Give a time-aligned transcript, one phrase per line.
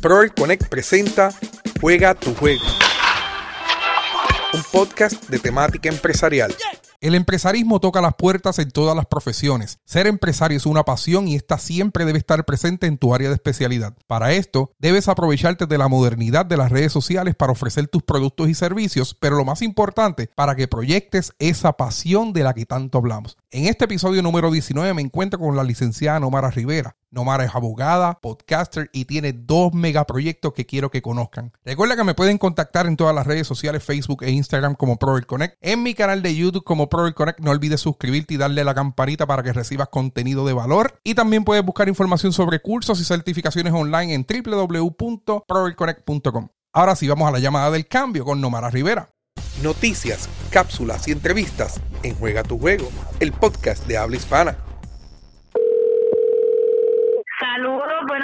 [0.00, 1.30] Proel Connect presenta
[1.80, 2.62] Juega tu juego.
[4.54, 6.54] Un podcast de temática empresarial.
[7.00, 9.78] El empresarismo toca las puertas en todas las profesiones.
[9.84, 13.36] Ser empresario es una pasión y esta siempre debe estar presente en tu área de
[13.36, 13.96] especialidad.
[14.08, 18.48] Para esto, debes aprovecharte de la modernidad de las redes sociales para ofrecer tus productos
[18.48, 22.98] y servicios, pero lo más importante, para que proyectes esa pasión de la que tanto
[22.98, 23.36] hablamos.
[23.52, 26.96] En este episodio número 19 me encuentro con la licenciada Nomara Rivera.
[27.10, 31.52] Nomara es abogada, podcaster y tiene dos megaproyectos que quiero que conozcan.
[31.64, 35.24] Recuerda que me pueden contactar en todas las redes sociales, Facebook e Instagram como Proel
[35.26, 35.56] Connect.
[35.60, 38.74] En mi canal de YouTube como Proel Connect, no olvides suscribirte y darle a la
[38.74, 41.00] campanita para que recibas contenido de valor.
[41.02, 46.48] Y también puedes buscar información sobre cursos y certificaciones online en www.proelconnect.com.
[46.74, 49.10] Ahora sí, vamos a la llamada del cambio con Nomara Rivera.
[49.62, 54.67] Noticias, cápsulas y entrevistas en Juega tu Juego, el podcast de habla hispana.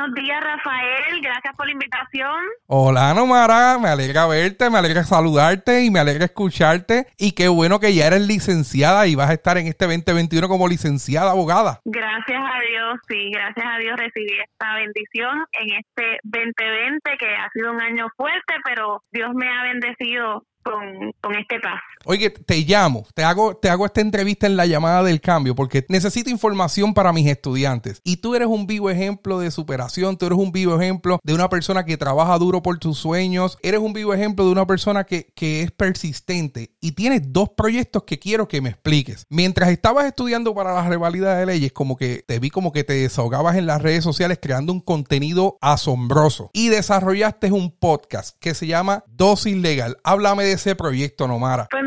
[0.04, 2.36] Buenos días Rafael, gracias por la invitación.
[2.66, 7.06] Hola Nomara, me alegra verte, me alegra saludarte y me alegra escucharte.
[7.16, 10.68] Y qué bueno que ya eres licenciada y vas a estar en este 2021 como
[10.68, 11.80] licenciada abogada.
[11.86, 17.48] Gracias a Dios, sí, gracias a Dios recibí esta bendición en este 2020 que ha
[17.54, 21.82] sido un año fuerte, pero Dios me ha bendecido con, con este paso.
[22.06, 25.86] Oye, te llamo, te hago, te hago esta entrevista en la llamada del cambio porque
[25.88, 28.00] necesito información para mis estudiantes.
[28.04, 31.48] Y tú eres un vivo ejemplo de superación, tú eres un vivo ejemplo de una
[31.48, 35.32] persona que trabaja duro por tus sueños, eres un vivo ejemplo de una persona que,
[35.34, 39.26] que es persistente y tienes dos proyectos que quiero que me expliques.
[39.30, 42.94] Mientras estabas estudiando para la revalida de leyes, como que te vi como que te
[42.94, 48.66] desahogabas en las redes sociales creando un contenido asombroso y desarrollaste un podcast que se
[48.66, 49.98] llama Dosis Legal.
[50.04, 51.68] Háblame de ese proyecto, Nomara.
[51.70, 51.84] Pues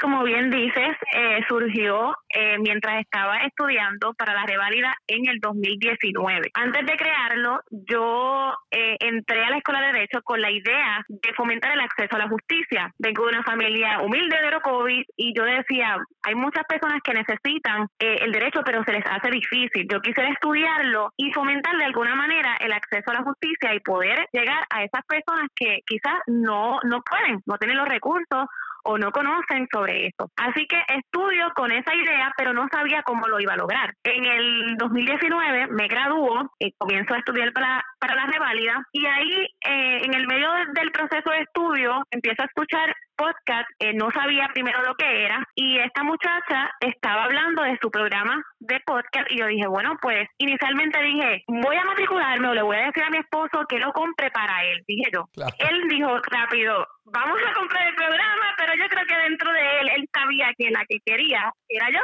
[0.00, 6.50] como bien dices, eh, surgió eh, mientras estaba estudiando para la reválida en el 2019.
[6.54, 11.32] Antes de crearlo, yo eh, entré a la Escuela de Derecho con la idea de
[11.34, 12.92] fomentar el acceso a la justicia.
[12.98, 17.88] Vengo de una familia humilde de Orocovis y yo decía, hay muchas personas que necesitan
[17.98, 19.86] el derecho, pero se les hace difícil.
[19.90, 24.26] Yo quisiera estudiarlo y fomentar de alguna manera el acceso a la justicia y poder
[24.32, 28.46] llegar a esas personas que quizás no, no pueden, no tienen los recursos
[28.84, 30.30] o no conocen sobre eso.
[30.36, 33.94] Así que estudio con esa idea, pero no sabía cómo lo iba a lograr.
[34.04, 39.46] En el 2019 me graduó y comienzo a estudiar para, para la reválida y ahí
[39.66, 44.48] eh, en el medio del proceso de estudio empiezo a escuchar podcast, eh, no sabía
[44.54, 49.38] primero lo que era y esta muchacha estaba hablando de su programa de podcast y
[49.38, 53.10] yo dije, bueno, pues inicialmente dije, voy a matricularme o le voy a decir a
[53.10, 55.28] mi esposo que lo compre para él, dije yo.
[55.58, 59.88] Él dijo rápido, vamos a comprar el programa, pero yo creo que dentro de él,
[59.96, 62.00] él sabía que la que quería era yo,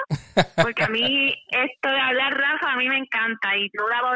[0.63, 4.07] porque a mí esto de hablar raza a mí me encanta y yo daba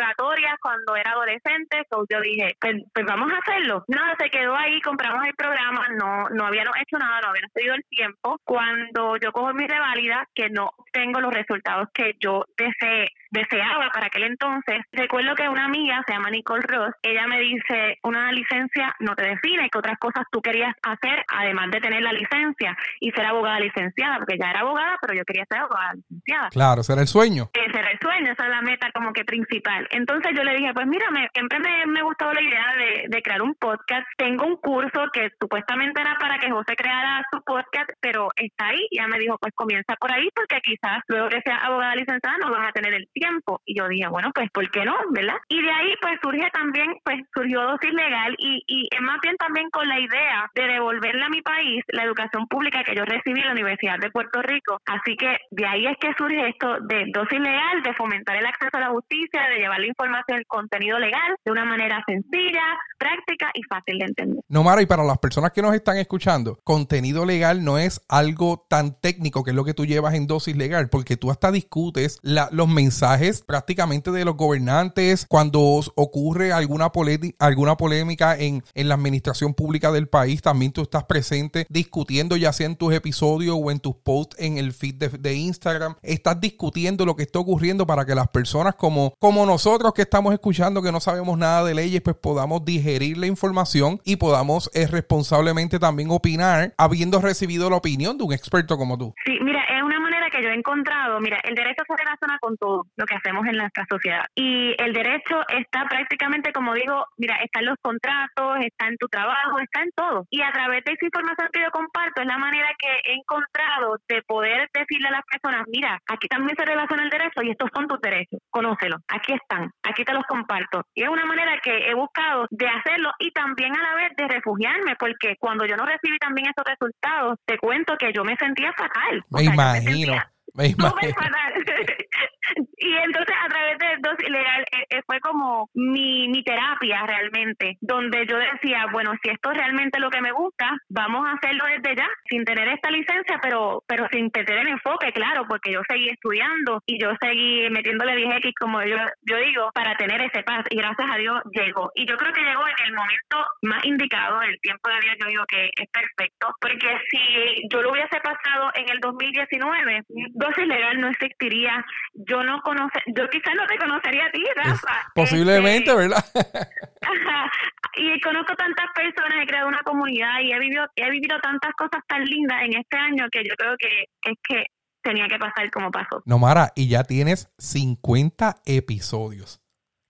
[0.61, 3.85] cuando era adolescente, entonces yo dije, pues, pues, vamos a hacerlo.
[3.89, 7.75] No, se quedó ahí, compramos el programa, no, no habíamos hecho nada, no habíamos tenido
[7.75, 8.39] el tiempo.
[8.45, 14.07] Cuando yo cojo mi reválida, que no tengo los resultados que yo deseé, deseaba para
[14.07, 18.95] aquel entonces, recuerdo que una amiga, se llama Nicole Ross, ella me dice, una licencia
[19.01, 23.11] no te define, que otras cosas tú querías hacer, además de tener la licencia y
[23.13, 26.48] ser abogada licenciada, porque ya era abogada, pero yo quería ser abogada licenciada.
[26.50, 27.50] Claro, ese era el sueño.
[27.53, 29.87] Ese era el sueño, esa es la meta como que principal.
[29.91, 33.22] Entonces yo le dije, pues mira, me, siempre me, me gustó la idea de, de
[33.22, 34.06] crear un podcast.
[34.16, 38.87] Tengo un curso que supuestamente era para que José creara su podcast, pero está ahí.
[38.91, 42.37] Y ella me dijo, pues comienza por ahí, porque quizás luego que seas abogada licenciada
[42.38, 43.60] no vas a tener el tiempo.
[43.65, 44.97] Y yo dije, bueno, pues ¿por qué no?
[45.10, 45.37] ¿Verdad?
[45.48, 49.37] Y de ahí pues surge también, pues surgió dosis legal y, y es más bien
[49.37, 53.41] también con la idea de devolverle a mi país la educación pública que yo recibí
[53.41, 54.78] en la Universidad de Puerto Rico.
[54.87, 58.77] Así que de ahí es que surge esto de dosis legal, de fomentar el acceso
[58.77, 62.62] a la justicia, de llevar la información, el contenido legal de una manera sencilla,
[62.99, 64.44] práctica y fácil de entender.
[64.49, 68.66] No, Mara, y para las personas que nos están escuchando, contenido legal no es algo
[68.69, 72.19] tan técnico que es lo que tú llevas en dosis legal, porque tú hasta discutes
[72.22, 76.91] la, los mensajes prácticamente de los gobernantes cuando ocurre alguna,
[77.39, 82.53] alguna polémica en, en la administración pública del país, también tú estás presente discutiendo ya
[82.53, 86.41] sea en tus episodios o en tus posts en el feed de, de Instagram, estás
[86.41, 90.83] discutiendo lo que está ocurriendo para que las personas como, como nosotros que estamos escuchando
[90.83, 95.78] que no sabemos nada de leyes, pues podamos digerir la información y podamos eh, responsablemente
[95.78, 99.15] también opinar habiendo recibido la opinión de un experto como tú.
[99.25, 99.97] Sí, mira, es una
[100.30, 103.56] que yo he encontrado, mira, el derecho se relaciona con todo lo que hacemos en
[103.56, 104.24] nuestra sociedad.
[104.34, 109.09] Y el derecho está prácticamente, como digo, mira, está en los contratos, está en tu
[109.09, 110.27] trabajo, está en todo.
[110.30, 113.98] Y a través de esa información que yo comparto, es la manera que he encontrado
[114.09, 117.71] de poder decirle a las personas, mira, aquí también se relaciona el derecho y estos
[117.74, 120.82] son tus derechos, conócelos, aquí están, aquí te los comparto.
[120.94, 124.28] Y es una manera que he buscado de hacerlo y también a la vez de
[124.28, 128.72] refugiarme, porque cuando yo no recibí también esos resultados, te cuento que yo me sentía
[128.72, 129.24] fatal.
[129.30, 130.15] Me imagino.
[130.15, 130.20] Me
[130.55, 130.91] imagino.
[132.79, 137.77] y entonces a través de dosis ilegal eh, eh, fue como mi, mi terapia realmente,
[137.81, 141.65] donde yo decía, bueno, si esto es realmente lo que me gusta, vamos a hacerlo
[141.67, 145.81] desde ya, sin tener esta licencia, pero pero sin tener el enfoque, claro, porque yo
[145.89, 150.65] seguí estudiando y yo seguí metiéndole 10X, como yo, yo digo, para tener ese paz.
[150.71, 151.91] Y gracias a Dios llegó.
[151.95, 155.27] Y yo creo que llegó en el momento más indicado, el tiempo de Dios, yo
[155.29, 160.03] digo que es perfecto, porque si yo lo hubiese pasado en el 2019,
[160.41, 161.84] dosis legal no existiría.
[162.15, 165.13] Yo no conoce, yo quizás no te conocería a ti, Rafa.
[165.15, 166.25] posiblemente, Este, ¿verdad?
[167.03, 167.51] Ajá.
[167.97, 172.01] Y conozco tantas personas, he creado una comunidad y he vivido, he vivido tantas cosas
[172.09, 174.65] tan lindas en este año que yo creo que es que
[175.03, 176.22] tenía que pasar como pasó.
[176.27, 179.60] no, Mara, y ya tienes 50 episodios.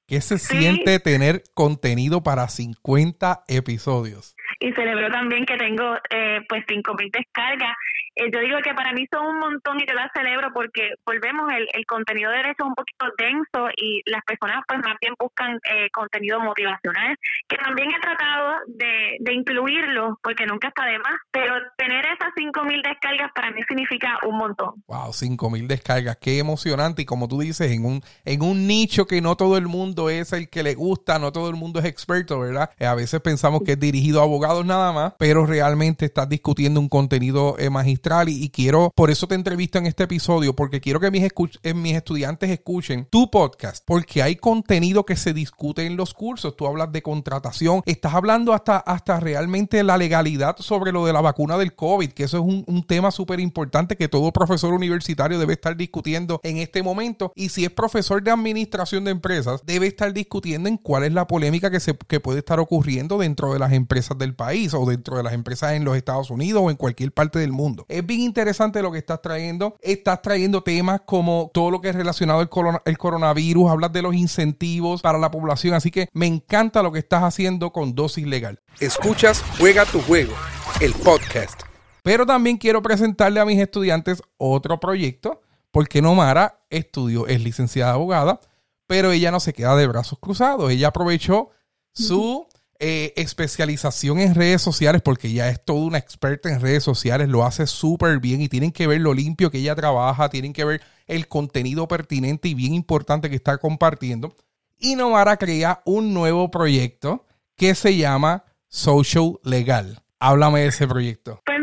[0.09, 0.59] ¿Qué se Sí.
[0.59, 4.35] siente tener contenido para 50 episodios?
[4.59, 7.77] Y celebro también que tengo eh, pues 5.000 descargas.
[8.21, 11.51] Eh, yo digo que para mí son un montón y yo las celebro porque volvemos,
[11.53, 15.15] el, el contenido de derecho es un poquito denso y las personas pues más bien
[15.19, 17.17] buscan eh, contenido motivacional,
[17.49, 22.29] que también he tratado de, de incluirlo porque nunca está de más, pero tener esas
[22.37, 24.75] 5.000 descargas para mí significa un montón.
[24.87, 27.03] Wow, 5000 descargas, qué emocionante.
[27.03, 30.35] Y como tú dices, en un, en un nicho que no todo el mundo es
[30.35, 32.71] el que le gusta, no todo el mundo es experto, ¿verdad?
[32.79, 36.81] Eh, a veces pensamos que es dirigido a abogados nada más, pero realmente estás discutiendo
[36.81, 37.71] un contenido eh,
[38.11, 41.29] Y, quiero, por eso te entrevisto en este episodio, porque quiero que mis,
[41.63, 46.57] eh, mis estudiantes escuchen tu podcast, porque hay contenido que se discute en los cursos.
[46.57, 51.21] Tú hablas de contratación, estás hablando hasta, hasta realmente la legalidad sobre lo de la
[51.21, 55.39] vacuna del COVID, que eso es un, un tema súper importante que todo profesor universitario
[55.39, 57.33] debe estar discutiendo en este momento.
[57.37, 61.29] Y si es profesor de administración de empresas, debe estar discutiendo en cuál es la
[61.29, 65.17] polémica que, se, que puede estar ocurriendo dentro de las empresas del país o dentro
[65.17, 67.87] de las empresas en los Estados Unidos o en cualquier parte del mundo.
[67.91, 69.77] Es bien interesante lo que estás trayendo.
[69.81, 74.03] Estás trayendo temas como todo lo que es relacionado al corona- el coronavirus, hablas de
[74.03, 78.27] los incentivos para la población, así que me encanta lo que estás haciendo con dosis
[78.27, 78.61] legal.
[78.79, 80.35] Escuchas Juega tu juego,
[80.81, 81.63] el podcast.
[82.03, 88.41] Pero también quiero presentarle a mis estudiantes otro proyecto, porque Nomara estudió, es licenciada abogada,
[88.87, 90.71] pero ella no se queda de brazos cruzados.
[90.71, 91.51] Ella aprovechó
[91.93, 92.47] su
[92.83, 97.45] eh, especialización en redes sociales, porque ella es toda una experta en redes sociales, lo
[97.45, 100.81] hace súper bien y tienen que ver lo limpio que ella trabaja, tienen que ver
[101.07, 104.35] el contenido pertinente y bien importante que está compartiendo.
[104.79, 110.03] Y Nomara crea un nuevo proyecto que se llama Social Legal.
[110.19, 111.43] Háblame de ese proyecto.
[111.45, 111.61] Pues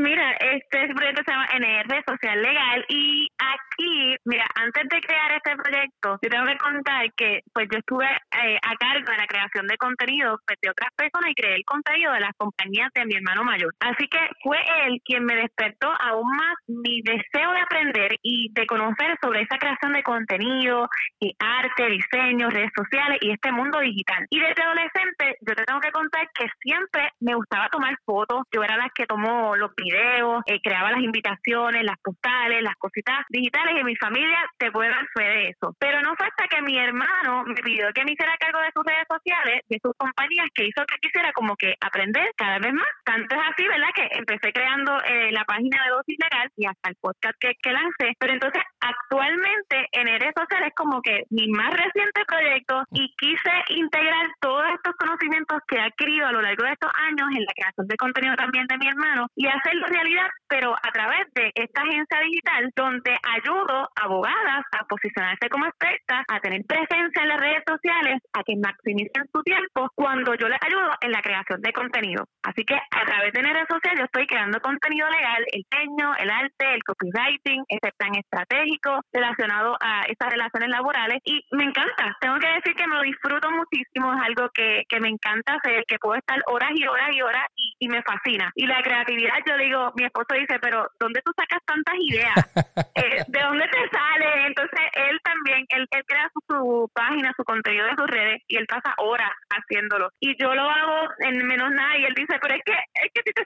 [1.59, 6.57] llama NR Social Legal y aquí, mira, antes de crear este proyecto, yo tengo que
[6.57, 10.69] contar que pues yo estuve eh, a cargo de la creación de contenido pues, de
[10.69, 13.73] otras personas y creé el contenido de las compañías de mi hermano mayor.
[13.79, 18.65] Así que fue él quien me despertó aún más mi deseo de aprender y de
[18.65, 20.89] conocer sobre esa creación de contenido
[21.19, 24.25] y arte, diseño, redes sociales y este mundo digital.
[24.29, 28.43] Y desde adolescente, yo te tengo que contar que siempre me gustaba tomar fotos.
[28.51, 33.25] Yo era la que tomó los videos, eh, creaba las invitaciones, las postales, las cositas
[33.29, 35.75] digitales y mi familia te puede dar fe de eso.
[35.79, 38.83] Pero no fue hasta que mi hermano me pidió que me hiciera cargo de sus
[38.83, 42.87] redes sociales, de sus compañías, que hizo que quisiera como que aprender cada vez más.
[43.05, 43.89] Tanto es así, ¿verdad?
[43.95, 47.71] Que empecé creando eh, la página de Dosis Legal y hasta el podcast que, que
[47.71, 48.15] lancé.
[48.19, 53.53] Pero entonces, actualmente en redes sociales es como que mi más reciente proyecto y quise
[53.69, 57.53] integrar todos estos conocimientos que he adquirido a lo largo de estos años en la
[57.55, 62.19] creación de contenido también de mi hermano y hacerlo realidad, pero a través esta agencia
[62.21, 67.63] digital donde ayudo a abogadas a posicionarse como expertas, a tener presencia en las redes
[67.67, 72.25] sociales, a que maximicen su tiempo cuando yo les ayudo en la creación de contenido.
[72.43, 76.29] Así que a través de redes sociales yo estoy creando contenido legal, el diseño, el
[76.29, 82.15] arte, el copywriting, ese plan estratégico relacionado a esas relaciones laborales y me encanta.
[82.21, 85.83] Tengo que decir que me lo disfruto muchísimo, es algo que, que me encanta hacer,
[85.87, 88.51] que puedo estar horas y horas y horas y, y me fascina.
[88.55, 92.35] Y la creatividad, yo digo, mi esposo dice, pero ¿dónde tú sacas tantas ideas?
[92.97, 94.47] Eh, ¿De dónde te sale?
[94.47, 98.57] Entonces él también, él, él crea su, su página, su contenido de sus redes y
[98.57, 100.09] él pasa horas haciéndolo.
[100.19, 103.11] Y yo lo hago en menos nada y él dice, pero es que, es es
[103.13, 103.45] que si te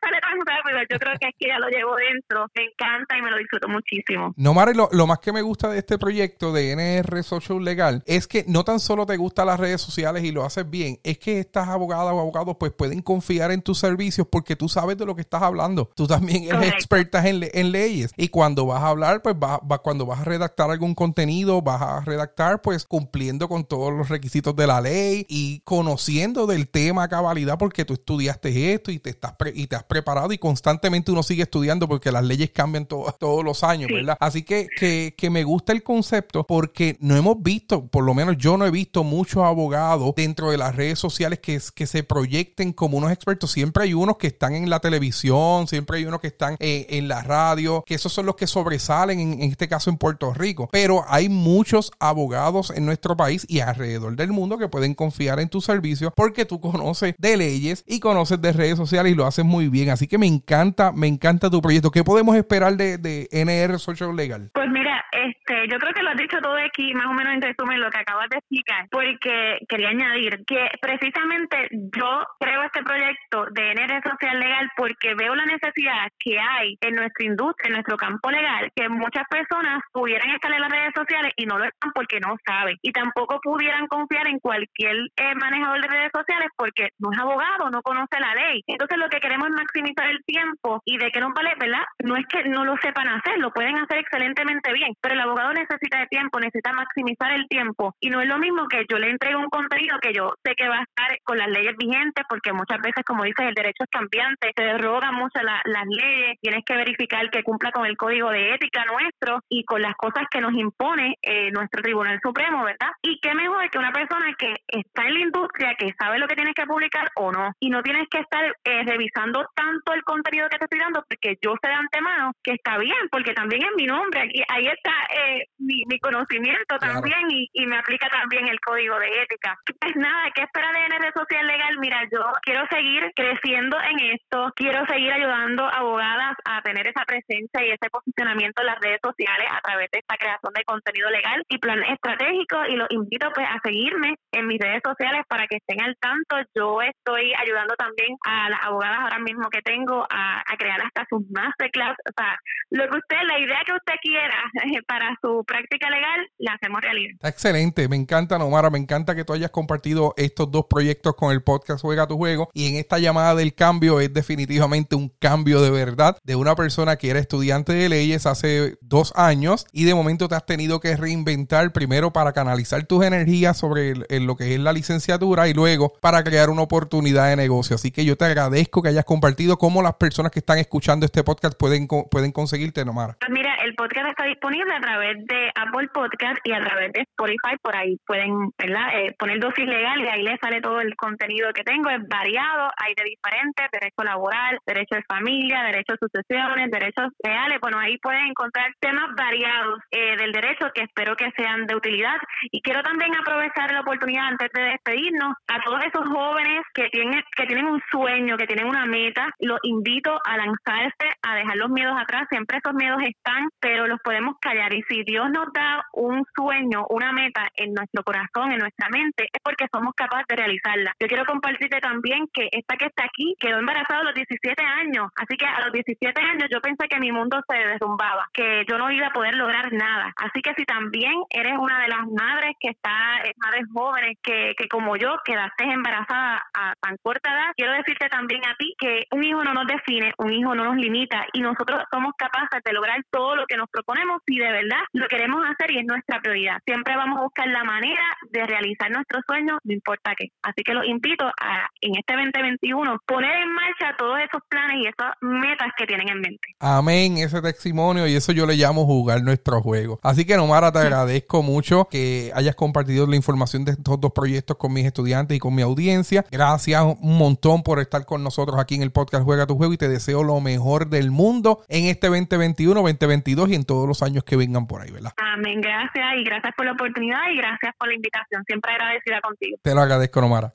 [0.89, 3.67] yo creo que es que ya lo llevo dentro, me encanta y me lo disfruto
[3.67, 4.33] muchísimo.
[4.37, 8.03] No, Mari, lo, lo más que me gusta de este proyecto de NR Social Legal
[8.05, 11.17] es que no tan solo te gustan las redes sociales y lo haces bien, es
[11.17, 15.05] que estas abogadas o abogados pues pueden confiar en tus servicios porque tú sabes de
[15.05, 15.89] lo que estás hablando.
[15.95, 20.05] Tú también eres experta en, en, leyes y cuando vas a hablar, pues va, cuando
[20.05, 24.67] vas a redactar algún contenido, vas a redactar pues cumpliendo con todos los requisitos de
[24.67, 29.35] la ley y conociendo del tema a cabalidad porque tú estudiaste esto y te estás
[29.53, 32.85] y te has preparado y constantemente uno sigue estudiando porque las leyes cambian
[33.19, 34.15] todos los años, ¿verdad?
[34.19, 38.37] Así que, que, que me gusta el concepto porque no hemos visto, por lo menos
[38.37, 42.73] yo no he visto muchos abogados dentro de las redes sociales que, que se proyecten
[42.73, 43.51] como unos expertos.
[43.51, 47.07] Siempre hay unos que están en la televisión, siempre hay unos que están eh, en
[47.07, 50.69] la radio, que esos son los que sobresalen en, este caso en Puerto Rico.
[50.71, 55.49] Pero hay muchos abogados en nuestro país y alrededor del mundo que pueden confiar en
[55.49, 59.45] tus servicios porque tú conoces de leyes y conoces de redes sociales y lo haces
[59.45, 59.89] muy bien.
[59.89, 60.50] Así que me encanta,
[60.93, 61.91] me encanta tu proyecto.
[61.91, 64.49] ¿Qué podemos esperar de, de NR Social Legal?
[64.53, 64.69] Pues
[65.11, 67.89] este, yo creo que lo has dicho todo aquí, más o menos en resumen lo
[67.89, 74.01] que acabas de explicar, porque quería añadir que precisamente yo creo este proyecto de NR
[74.03, 78.69] Social Legal porque veo la necesidad que hay en nuestra industria, en nuestro campo legal,
[78.75, 82.35] que muchas personas pudieran estar en las redes sociales y no lo están porque no
[82.45, 87.19] saben, y tampoco pudieran confiar en cualquier eh, manejador de redes sociales porque no es
[87.19, 88.63] abogado, no conoce la ley.
[88.67, 91.83] Entonces lo que queremos es maximizar el tiempo y de que no vale, ¿verdad?
[92.03, 95.53] No es que no lo sepan hacer, lo pueden hacer excelentemente bien, pero el abogado
[95.53, 97.95] necesita de tiempo, necesita maximizar el tiempo.
[97.99, 100.67] Y no es lo mismo que yo le entregue un contenido que yo sé que
[100.67, 103.89] va a estar con las leyes vigentes porque muchas veces, como dices, el derecho es
[103.89, 108.53] cambiante, se derrogan mucho las leyes, tienes que verificar que cumpla con el código de
[108.53, 112.91] ética nuestro y con las cosas que nos impone eh, nuestro Tribunal Supremo, ¿verdad?
[113.01, 116.35] Y qué mejor que una persona que está en la industria, que sabe lo que
[116.35, 120.49] tienes que publicar o no, y no tienes que estar eh, revisando tanto el contenido
[120.49, 123.71] que te estoy dando porque yo sé de antemano que está bien, porque también es
[123.75, 128.97] mi nombre, aquí ahí eh, mi, conocimiento también y, y, me aplica también el código
[128.99, 129.57] de ética.
[129.79, 131.77] Pues nada, ¿qué espera de NR Social Legal?
[131.79, 137.03] Mira, yo quiero seguir creciendo en esto, quiero seguir ayudando a abogadas a tener esa
[137.05, 141.09] presencia y ese posicionamiento en las redes sociales a través de esta creación de contenido
[141.09, 145.47] legal y plan estratégico y los invito pues a seguirme en mis redes sociales para
[145.47, 146.37] que estén al tanto.
[146.55, 151.05] Yo estoy ayudando también a las abogadas ahora mismo que tengo a, a crear hasta
[151.09, 152.37] sus masterclass, o sea,
[152.71, 154.37] lo que usted, la idea que usted quiera
[154.87, 157.15] para su práctica legal, la hacemos realidad.
[157.23, 161.43] excelente, me encanta, Nomara, me encanta que tú hayas compartido estos dos proyectos con el
[161.43, 165.71] podcast Juega tu Juego y en esta llamada del cambio es definitivamente un cambio de
[165.71, 170.27] verdad de una persona que era estudiante de leyes hace dos años y de momento
[170.27, 174.73] te has tenido que reinventar primero para canalizar tus energías sobre lo que es la
[174.73, 177.75] licenciatura y luego para crear una oportunidad de negocio.
[177.75, 181.23] Así que yo te agradezco que hayas compartido cómo las personas que están escuchando este
[181.23, 183.17] podcast pueden, pueden conseguirte, Nomara.
[183.19, 187.01] Pues mira, el podcast está disponible a través de Apple Podcast y a través de
[187.01, 187.55] Spotify.
[187.61, 188.87] Por ahí pueden ¿verdad?
[188.93, 191.89] Eh, poner dosis legal y ahí les sale todo el contenido que tengo.
[191.89, 197.59] Es variado, hay de diferentes, derecho laboral, derecho de familia, derecho de sucesiones, derechos reales.
[197.61, 202.17] Bueno, ahí pueden encontrar temas variados eh, del derecho que espero que sean de utilidad.
[202.51, 207.23] Y quiero también aprovechar la oportunidad antes de despedirnos a todos esos jóvenes que tienen,
[207.35, 209.29] que tienen un sueño, que tienen una meta.
[209.39, 212.27] Los invito a lanzarse, a dejar los miedos atrás.
[212.29, 214.73] Siempre esos miedos están, pero los podemos callar.
[214.73, 219.29] Y si Dios nos da un sueño, una meta en nuestro corazón, en nuestra mente,
[219.31, 220.93] es porque somos capaces de realizarla.
[220.99, 225.09] Yo quiero compartirte también que esta que está aquí quedó embarazada a los 17 años.
[225.15, 228.77] Así que a los 17 años yo pensé que mi mundo se derrumbaba, que yo
[228.77, 230.13] no iba a poder lograr nada.
[230.17, 234.53] Así que si también eres una de las madres que está, eh, madres jóvenes, que,
[234.57, 239.05] que como yo quedaste embarazada a tan corta edad, quiero decirte también a ti que
[239.11, 242.73] un hijo no nos define, un hijo no nos limita y nosotros somos capaces de
[242.73, 246.21] lograr todo lo que nos proponemos si de verdad lo queremos hacer y es nuestra
[246.21, 246.57] prioridad.
[246.65, 250.29] Siempre vamos a buscar la manera de realizar nuestros sueños, no importa qué.
[250.41, 254.87] Así que los invito a, en este 2021, poner en marcha todos esos planes y
[254.87, 256.47] esas metas que tienen en mente.
[256.59, 259.99] Amén, ese testimonio y eso yo le llamo jugar nuestro juego.
[260.01, 264.55] Así que, Nomara, te agradezco mucho que hayas compartido la información de estos dos proyectos
[264.55, 266.25] con mis estudiantes y con mi audiencia.
[266.31, 269.77] Gracias un montón por estar con nosotros aquí en el podcast Juega tu Juego y
[269.77, 274.20] te deseo lo mejor del mundo en este 2021, 2022 y en todos los años
[274.23, 275.11] que vengan por ahí, ¿verdad?
[275.17, 278.43] Amén, gracias y gracias por la oportunidad y gracias por la invitación.
[278.45, 279.57] Siempre agradecida contigo.
[279.61, 280.53] Te lo agradezco, Nomara.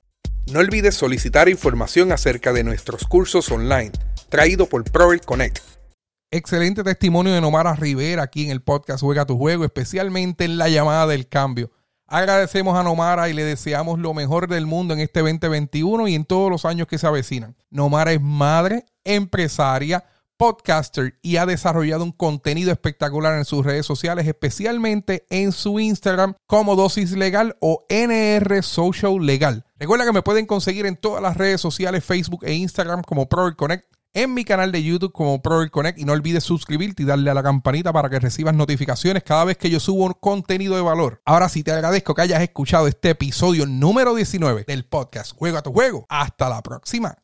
[0.52, 3.90] No olvides solicitar información acerca de nuestros cursos online,
[4.28, 5.58] traído por Proel Connect.
[6.30, 10.68] Excelente testimonio de Nomara Rivera aquí en el podcast Juega tu Juego, especialmente en la
[10.68, 11.70] llamada del cambio.
[12.08, 16.24] Agradecemos a Nomara y le deseamos lo mejor del mundo en este 2021 y en
[16.24, 17.56] todos los años que se avecinan.
[17.70, 20.04] Nomara es madre, empresaria,
[20.36, 26.34] podcaster y ha desarrollado un contenido espectacular en sus redes sociales, especialmente en su Instagram
[26.46, 29.64] como Dosis Legal o NR Social Legal.
[29.78, 33.54] Recuerda que me pueden conseguir en todas las redes sociales, Facebook e Instagram como Pro
[33.56, 37.30] Connect en mi canal de YouTube como Pro Connect y no olvides suscribirte y darle
[37.30, 40.80] a la campanita para que recibas notificaciones cada vez que yo subo un contenido de
[40.80, 41.20] valor.
[41.26, 45.62] Ahora sí te agradezco que hayas escuchado este episodio número 19 del podcast Juego a
[45.62, 46.06] tu juego.
[46.08, 47.18] Hasta la próxima.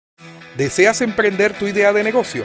[0.58, 2.44] ¿Deseas emprender tu idea de negocio?